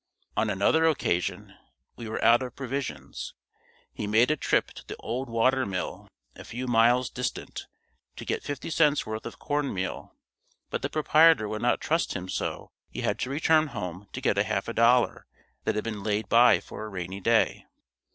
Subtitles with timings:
[0.35, 1.53] On another occasion
[1.95, 3.35] we were out of provisions.
[3.93, 7.67] He made a trip to the old water mill, a few miles distant,
[8.15, 10.15] to get 50c worth of cornmeal,
[10.71, 14.39] but the proprietor would not trust him so he had to return home to get
[14.39, 15.27] a half dollar
[15.65, 17.67] that had been laid by for a rainy day.